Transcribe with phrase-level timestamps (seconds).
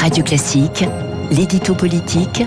[0.00, 0.86] Radio Classique,
[1.30, 2.42] l'édito politique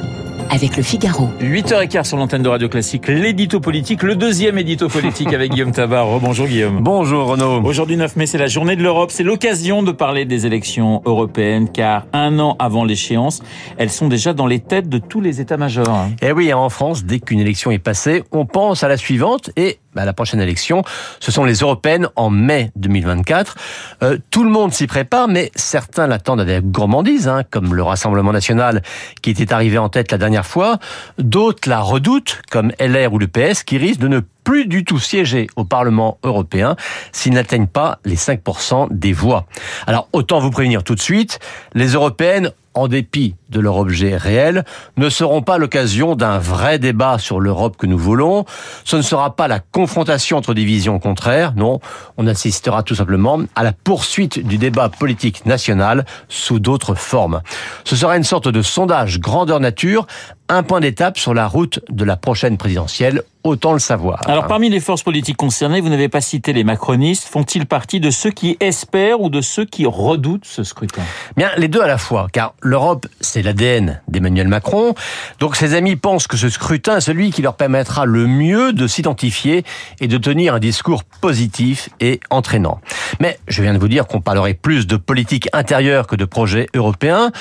[0.49, 1.29] avec le Figaro.
[1.39, 6.19] 8h15 sur l'antenne de Radio Classique, l'édito politique, le deuxième édito politique avec Guillaume Tabar.
[6.19, 6.79] Bonjour Guillaume.
[6.81, 7.61] Bonjour Renaud.
[7.63, 9.11] Aujourd'hui 9 mai, c'est la journée de l'Europe.
[9.11, 13.43] C'est l'occasion de parler des élections européennes car un an avant l'échéance,
[13.77, 16.07] elles sont déjà dans les têtes de tous les états-majors.
[16.23, 19.77] Eh oui, en France, dès qu'une élection est passée, on pense à la suivante et
[19.95, 20.83] bah, la prochaine élection,
[21.19, 23.55] ce sont les européennes en mai 2024.
[24.03, 28.31] Euh, tout le monde s'y prépare, mais certains l'attendent avec gourmandise, hein, comme le Rassemblement
[28.31, 28.81] national
[29.21, 30.79] qui était arrivé en tête la dernière fois.
[31.17, 34.99] D'autres la redoutent, comme LR ou le PS, qui risquent de ne plus du tout
[34.99, 36.75] siéger au Parlement européen
[37.11, 39.45] s'ils n'atteignent pas les 5% des voix.
[39.87, 41.39] Alors autant vous prévenir tout de suite,
[41.73, 44.63] les européennes en dépit de leur objet réel,
[44.97, 48.45] ne seront pas l'occasion d'un vrai débat sur l'Europe que nous voulons.
[48.83, 51.79] Ce ne sera pas la confrontation entre des visions contraires, non,
[52.17, 57.41] on assistera tout simplement à la poursuite du débat politique national sous d'autres formes.
[57.83, 60.07] Ce sera une sorte de sondage grandeur nature,
[60.49, 64.21] un point d'étape sur la route de la prochaine présidentielle, autant le savoir.
[64.25, 68.09] Alors parmi les forces politiques concernées, vous n'avez pas cité les macronistes, font-ils partie de
[68.09, 71.01] ceux qui espèrent ou de ceux qui redoutent ce scrutin?
[71.35, 74.95] Bien, les deux à la fois, car l'Europe, c'est l'ADN d'Emmanuel Macron,
[75.39, 78.87] donc ses amis pensent que ce scrutin est celui qui leur permettra le mieux de
[78.87, 79.63] s'identifier
[79.99, 82.79] et de tenir un discours positif et entraînant.
[83.19, 86.67] Mais je viens de vous dire qu'on parlerait plus de politique intérieure que de projets
[86.73, 87.31] européens,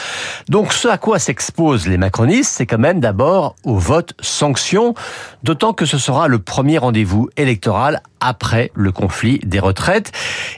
[0.49, 4.95] donc ce à quoi s'exposent les macronistes, c'est quand même d'abord au vote sanction,
[5.43, 10.11] d'autant que ce sera le premier rendez-vous électoral après le conflit des retraites.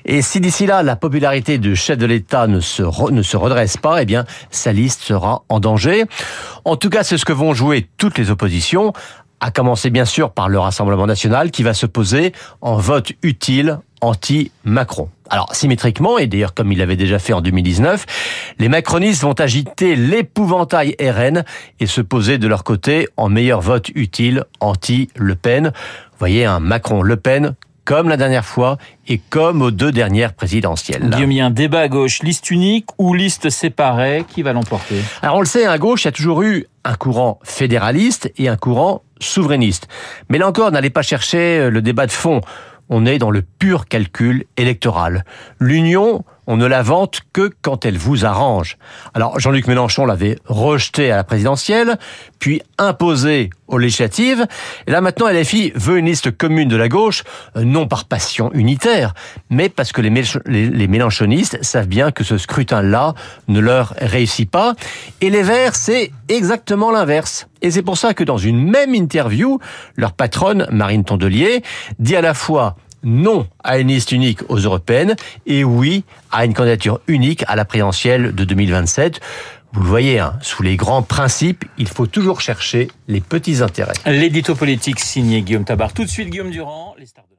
[0.04, 3.76] Et si d'ici là, la popularité du chef de l'État ne se, ne se redresse
[3.76, 6.04] pas, eh bien, sa liste sera en danger.
[6.64, 8.92] En tout cas, c'est ce que vont jouer toutes les oppositions
[9.40, 13.80] à commencer bien sûr par le Rassemblement national qui va se poser en vote utile
[14.04, 15.08] anti-Macron.
[15.30, 18.04] Alors symétriquement, et d'ailleurs comme il l'avait déjà fait en 2019,
[18.58, 21.44] les macronistes vont agiter l'épouvantail RN
[21.80, 25.72] et se poser de leur côté en meilleur vote utile anti-Le Pen.
[25.74, 27.54] Vous voyez un Macron-Le Pen
[27.84, 28.78] comme la dernière fois
[29.08, 31.10] et comme aux deux dernières présidentielles.
[31.10, 34.54] Guillaume, il y a un débat à gauche, liste unique ou liste séparée, qui va
[34.54, 34.96] l'emporter?
[35.20, 38.48] Alors on le sait, à gauche, il y a toujours eu un courant fédéraliste et
[38.48, 39.88] un courant souverainiste.
[40.30, 42.40] Mais là encore, n'allez pas chercher le débat de fond
[42.88, 45.24] on est dans le pur calcul électoral.
[45.58, 48.78] L'union, on ne la vante que quand elle vous arrange.
[49.14, 51.98] Alors Jean-Luc Mélenchon l'avait rejeté à la présidentielle,
[52.38, 54.46] puis imposé aux législatives.
[54.86, 57.24] Et là maintenant, LFI veut une liste commune de la gauche,
[57.56, 59.14] euh, non par passion unitaire,
[59.50, 60.10] mais parce que les,
[60.46, 63.14] les mélenchonistes savent bien que ce scrutin-là
[63.48, 64.74] ne leur réussit pas.
[65.20, 67.48] Et les Verts, c'est exactement l'inverse.
[67.62, 69.58] Et c'est pour ça que dans une même interview,
[69.96, 71.62] leur patronne, Marine Tondelier,
[71.98, 75.14] dit à la fois non à une liste unique aux européennes
[75.46, 79.20] et oui à une candidature unique à la présidentielle de 2027.
[79.72, 83.94] Vous le voyez, hein, sous les grands principes, il faut toujours chercher les petits intérêts.
[84.06, 85.92] L'édito politique signé Guillaume Tabar.
[85.92, 87.34] Tout de suite, Guillaume Durand, les stars de